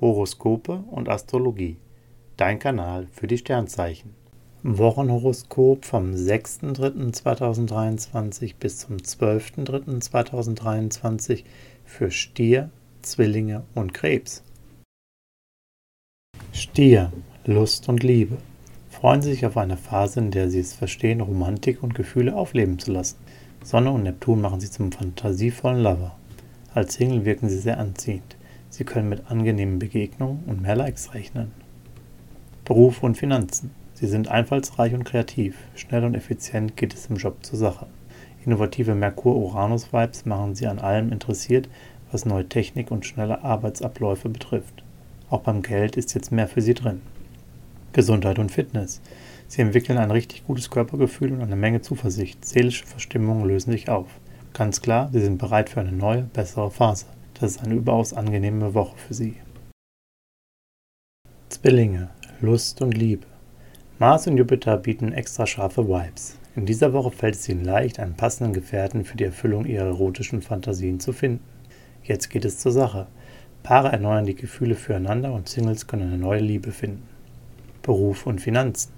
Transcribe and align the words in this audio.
Horoskope 0.00 0.84
und 0.90 1.08
Astrologie. 1.08 1.76
Dein 2.36 2.58
Kanal 2.58 3.06
für 3.12 3.26
die 3.26 3.38
Sternzeichen. 3.38 4.14
Wochenhoroskop 4.62 5.84
vom 5.84 6.14
6.3.2023 6.14 8.54
bis 8.58 8.78
zum 8.78 8.96
12.3.2023 8.96 11.44
für 11.84 12.10
Stier, 12.10 12.70
Zwillinge 13.02 13.64
und 13.74 13.92
Krebs. 13.94 14.42
Stier, 16.52 17.12
Lust 17.44 17.88
und 17.88 18.02
Liebe. 18.02 18.38
Freuen 18.90 19.22
Sie 19.22 19.30
sich 19.30 19.46
auf 19.46 19.56
eine 19.56 19.76
Phase, 19.76 20.18
in 20.20 20.32
der 20.32 20.50
Sie 20.50 20.60
es 20.60 20.74
verstehen, 20.74 21.20
Romantik 21.20 21.82
und 21.82 21.94
Gefühle 21.94 22.34
aufleben 22.34 22.78
zu 22.78 22.92
lassen. 22.92 23.18
Sonne 23.62 23.92
und 23.92 24.02
Neptun 24.02 24.40
machen 24.40 24.60
Sie 24.60 24.70
zum 24.70 24.90
fantasievollen 24.92 25.82
Lover. 25.82 26.16
Als 26.74 26.94
Single 26.94 27.24
wirken 27.24 27.48
Sie 27.48 27.58
sehr 27.58 27.78
anziehend. 27.78 28.36
Sie 28.70 28.84
können 28.84 29.08
mit 29.08 29.30
angenehmen 29.30 29.78
Begegnungen 29.78 30.44
und 30.46 30.62
mehr 30.62 30.76
Likes 30.76 31.14
rechnen. 31.14 31.52
Beruf 32.64 33.02
und 33.02 33.16
Finanzen. 33.16 33.70
Sie 33.94 34.06
sind 34.06 34.28
einfallsreich 34.28 34.94
und 34.94 35.04
kreativ. 35.04 35.56
Schnell 35.74 36.04
und 36.04 36.14
effizient 36.14 36.76
geht 36.76 36.94
es 36.94 37.06
im 37.06 37.16
Job 37.16 37.44
zur 37.44 37.58
Sache. 37.58 37.86
Innovative 38.44 38.94
Merkur-Uranus-Vibes 38.94 40.24
machen 40.26 40.54
Sie 40.54 40.66
an 40.66 40.78
allem 40.78 41.10
interessiert, 41.10 41.68
was 42.12 42.24
neue 42.24 42.48
Technik 42.48 42.90
und 42.90 43.04
schnelle 43.04 43.42
Arbeitsabläufe 43.42 44.28
betrifft. 44.28 44.82
Auch 45.30 45.40
beim 45.40 45.62
Geld 45.62 45.96
ist 45.96 46.14
jetzt 46.14 46.30
mehr 46.30 46.48
für 46.48 46.60
Sie 46.60 46.74
drin. 46.74 47.00
Gesundheit 47.92 48.38
und 48.38 48.52
Fitness. 48.52 49.00
Sie 49.48 49.62
entwickeln 49.62 49.98
ein 49.98 50.10
richtig 50.10 50.46
gutes 50.46 50.70
Körpergefühl 50.70 51.32
und 51.32 51.42
eine 51.42 51.56
Menge 51.56 51.80
Zuversicht. 51.80 52.44
Seelische 52.44 52.86
Verstimmungen 52.86 53.46
lösen 53.46 53.72
sich 53.72 53.88
auf. 53.88 54.08
Ganz 54.52 54.82
klar, 54.82 55.08
Sie 55.12 55.20
sind 55.20 55.38
bereit 55.38 55.70
für 55.70 55.80
eine 55.80 55.92
neue, 55.92 56.22
bessere 56.22 56.70
Phase. 56.70 57.06
Das 57.40 57.52
ist 57.52 57.62
eine 57.62 57.74
überaus 57.74 58.12
angenehme 58.12 58.74
Woche 58.74 58.96
für 58.96 59.14
Sie. 59.14 59.36
Zwillinge, 61.48 62.10
Lust 62.40 62.82
und 62.82 62.96
Liebe. 62.96 63.26
Mars 64.00 64.26
und 64.26 64.36
Jupiter 64.36 64.76
bieten 64.76 65.12
extra 65.12 65.46
scharfe 65.46 65.88
Vibes. 65.88 66.36
In 66.56 66.66
dieser 66.66 66.92
Woche 66.92 67.12
fällt 67.12 67.36
es 67.36 67.48
Ihnen 67.48 67.64
leicht, 67.64 68.00
einen 68.00 68.14
passenden 68.14 68.52
Gefährten 68.52 69.04
für 69.04 69.16
die 69.16 69.24
Erfüllung 69.24 69.66
Ihrer 69.66 69.86
erotischen 69.86 70.42
Fantasien 70.42 70.98
zu 70.98 71.12
finden. 71.12 71.44
Jetzt 72.02 72.30
geht 72.30 72.44
es 72.44 72.58
zur 72.58 72.72
Sache. 72.72 73.06
Paare 73.62 73.92
erneuern 73.92 74.26
die 74.26 74.34
Gefühle 74.34 74.74
füreinander 74.74 75.32
und 75.32 75.48
Singles 75.48 75.86
können 75.86 76.08
eine 76.08 76.18
neue 76.18 76.40
Liebe 76.40 76.72
finden. 76.72 77.06
Beruf 77.82 78.26
und 78.26 78.40
Finanzen. 78.40 78.92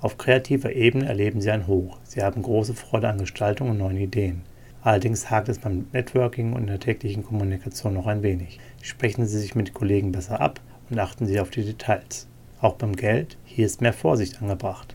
Auf 0.00 0.18
kreativer 0.18 0.72
Ebene 0.72 1.06
erleben 1.06 1.40
Sie 1.40 1.50
ein 1.50 1.68
Hoch. 1.68 1.98
Sie 2.02 2.22
haben 2.22 2.42
große 2.42 2.74
Freude 2.74 3.08
an 3.08 3.18
Gestaltung 3.18 3.70
und 3.70 3.78
neuen 3.78 3.96
Ideen. 3.96 4.42
Allerdings 4.84 5.30
hakt 5.30 5.48
es 5.48 5.58
beim 5.58 5.86
Networking 5.92 6.52
und 6.52 6.60
in 6.60 6.66
der 6.66 6.78
täglichen 6.78 7.24
Kommunikation 7.24 7.94
noch 7.94 8.06
ein 8.06 8.22
wenig. 8.22 8.60
Sprechen 8.82 9.26
Sie 9.26 9.38
sich 9.38 9.54
mit 9.54 9.72
Kollegen 9.72 10.12
besser 10.12 10.42
ab 10.42 10.60
und 10.90 10.98
achten 10.98 11.26
Sie 11.26 11.40
auf 11.40 11.48
die 11.48 11.64
Details. 11.64 12.28
Auch 12.60 12.74
beim 12.74 12.94
Geld, 12.94 13.38
hier 13.46 13.64
ist 13.64 13.80
mehr 13.80 13.94
Vorsicht 13.94 14.42
angebracht. 14.42 14.94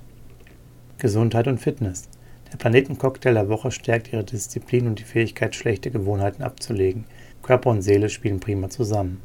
Gesundheit 1.00 1.48
und 1.48 1.58
Fitness. 1.58 2.08
Der 2.52 2.58
Planetencocktail 2.58 3.34
der 3.34 3.50
Woche 3.50 3.72
stärkt 3.72 4.14
Ihre 4.14 4.24
Disziplin 4.24 4.86
und 4.86 5.00
die 5.00 5.04
Fähigkeit, 5.04 5.56
schlechte 5.56 5.90
Gewohnheiten 5.90 6.44
abzulegen. 6.44 7.06
Körper 7.42 7.72
und 7.72 7.82
Seele 7.82 8.10
spielen 8.10 8.40
prima 8.40 8.70
zusammen. 8.70 9.20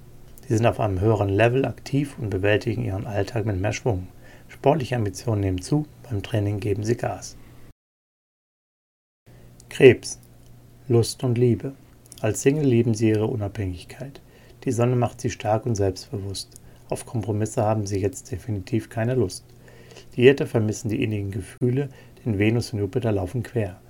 Sie 0.48 0.56
sind 0.56 0.64
auf 0.64 0.80
einem 0.80 0.98
höheren 0.98 1.28
Level 1.28 1.66
aktiv 1.66 2.16
und 2.18 2.30
bewältigen 2.30 2.86
Ihren 2.86 3.06
Alltag 3.06 3.44
mit 3.44 3.60
mehr 3.60 3.74
Schwung. 3.74 4.08
Sportliche 4.48 4.96
Ambitionen 4.96 5.42
nehmen 5.42 5.60
zu, 5.60 5.84
beim 6.08 6.22
Training 6.22 6.58
geben 6.58 6.84
Sie 6.84 6.96
Gas. 6.96 7.36
Krebs. 9.68 10.23
Lust 10.86 11.24
und 11.24 11.38
Liebe. 11.38 11.72
Als 12.20 12.42
Single 12.42 12.66
lieben 12.66 12.92
sie 12.92 13.08
ihre 13.08 13.26
Unabhängigkeit. 13.26 14.20
Die 14.64 14.70
Sonne 14.70 14.96
macht 14.96 15.18
sie 15.18 15.30
stark 15.30 15.64
und 15.64 15.76
selbstbewusst. 15.76 16.60
Auf 16.90 17.06
Kompromisse 17.06 17.62
haben 17.62 17.86
sie 17.86 18.00
jetzt 18.00 18.30
definitiv 18.30 18.90
keine 18.90 19.14
Lust. 19.14 19.46
Die 20.14 20.24
Erde 20.24 20.46
vermissen 20.46 20.90
die 20.90 21.02
innigen 21.02 21.30
Gefühle, 21.30 21.88
denn 22.22 22.38
Venus 22.38 22.74
und 22.74 22.80
Jupiter 22.80 23.12
laufen 23.12 23.42
quer. 23.42 23.80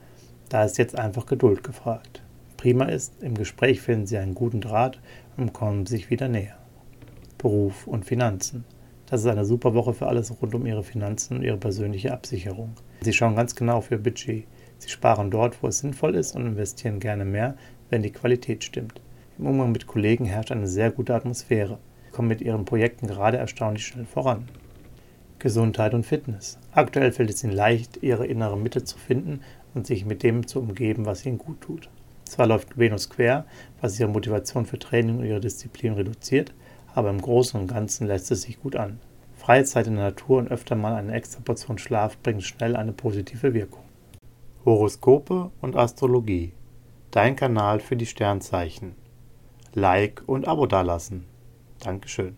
Da 0.48 0.64
ist 0.64 0.78
jetzt 0.78 0.96
einfach 0.96 1.26
Geduld 1.26 1.64
gefragt. 1.64 2.22
Prima 2.56 2.84
ist, 2.84 3.20
im 3.24 3.34
Gespräch 3.34 3.80
finden 3.80 4.06
sie 4.06 4.18
einen 4.18 4.36
guten 4.36 4.60
Draht 4.60 5.00
und 5.36 5.52
kommen 5.52 5.86
sich 5.86 6.10
wieder 6.10 6.28
näher. 6.28 6.58
Beruf 7.38 7.88
und 7.88 8.04
Finanzen. 8.04 8.64
Das 9.06 9.22
ist 9.22 9.26
eine 9.26 9.44
super 9.44 9.74
Woche 9.74 9.94
für 9.94 10.06
alles 10.06 10.32
rund 10.40 10.54
um 10.54 10.64
ihre 10.64 10.84
Finanzen 10.84 11.38
und 11.38 11.42
ihre 11.42 11.56
persönliche 11.56 12.12
Absicherung. 12.12 12.74
Sie 13.00 13.12
schauen 13.12 13.34
ganz 13.34 13.56
genau 13.56 13.78
auf 13.78 13.90
ihr 13.90 13.98
Budget. 13.98 14.44
Sie 14.84 14.90
sparen 14.90 15.30
dort, 15.30 15.62
wo 15.62 15.68
es 15.68 15.78
sinnvoll 15.78 16.14
ist 16.14 16.36
und 16.36 16.44
investieren 16.44 17.00
gerne 17.00 17.24
mehr, 17.24 17.56
wenn 17.88 18.02
die 18.02 18.12
Qualität 18.12 18.64
stimmt. 18.64 19.00
Im 19.38 19.46
Umgang 19.46 19.72
mit 19.72 19.86
Kollegen 19.86 20.26
herrscht 20.26 20.52
eine 20.52 20.66
sehr 20.66 20.90
gute 20.90 21.14
Atmosphäre. 21.14 21.78
Sie 22.04 22.10
kommen 22.12 22.28
mit 22.28 22.42
ihren 22.42 22.66
Projekten 22.66 23.06
gerade 23.06 23.38
erstaunlich 23.38 23.86
schnell 23.86 24.04
voran. 24.04 24.46
Gesundheit 25.38 25.94
und 25.94 26.04
Fitness. 26.04 26.58
Aktuell 26.72 27.12
fällt 27.12 27.30
es 27.30 27.42
ihnen 27.42 27.54
leicht, 27.54 28.02
ihre 28.02 28.26
innere 28.26 28.58
Mitte 28.58 28.84
zu 28.84 28.98
finden 28.98 29.40
und 29.72 29.86
sich 29.86 30.04
mit 30.04 30.22
dem 30.22 30.46
zu 30.46 30.60
umgeben, 30.60 31.06
was 31.06 31.24
ihnen 31.24 31.38
gut 31.38 31.62
tut. 31.62 31.88
Zwar 32.26 32.46
läuft 32.46 32.76
Venus 32.76 33.08
quer, 33.08 33.46
was 33.80 33.98
ihre 33.98 34.10
Motivation 34.10 34.66
für 34.66 34.78
Training 34.78 35.20
und 35.20 35.24
ihre 35.24 35.40
Disziplin 35.40 35.94
reduziert, 35.94 36.52
aber 36.94 37.08
im 37.08 37.22
Großen 37.22 37.58
und 37.58 37.68
Ganzen 37.68 38.06
lässt 38.06 38.30
es 38.30 38.42
sich 38.42 38.60
gut 38.60 38.76
an. 38.76 39.00
Freie 39.34 39.64
Zeit 39.64 39.86
in 39.86 39.94
der 39.94 40.04
Natur 40.04 40.40
und 40.40 40.50
öfter 40.50 40.76
mal 40.76 40.94
eine 40.94 41.14
extra 41.14 41.40
Portion 41.40 41.78
Schlaf 41.78 42.18
bringen 42.18 42.42
schnell 42.42 42.76
eine 42.76 42.92
positive 42.92 43.54
Wirkung. 43.54 43.83
Horoskope 44.64 45.50
und 45.60 45.76
Astrologie. 45.76 46.54
Dein 47.10 47.36
Kanal 47.36 47.80
für 47.80 47.96
die 47.96 48.06
Sternzeichen. 48.06 48.94
Like 49.74 50.22
und 50.26 50.48
Abo 50.48 50.66
dalassen. 50.66 51.26
Dankeschön. 51.80 52.36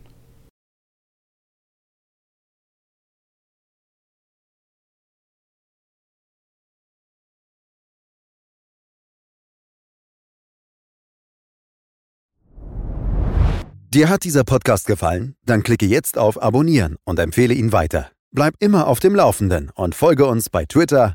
Dir 13.97 14.11
hat 14.11 14.25
dieser 14.25 14.45
Podcast 14.45 14.87
gefallen? 14.87 15.37
Dann 15.47 15.63
klicke 15.63 15.87
jetzt 15.87 16.19
auf 16.19 16.43
Abonnieren 16.43 16.97
und 17.05 17.19
empfehle 17.19 17.55
ihn 17.55 17.73
weiter. 17.73 18.11
Bleib 18.31 18.55
immer 18.59 18.89
auf 18.89 18.99
dem 18.99 19.15
Laufenden 19.15 19.71
und 19.75 19.95
folge 19.95 20.27
uns 20.27 20.51
bei 20.51 20.67
Twitter, 20.67 21.15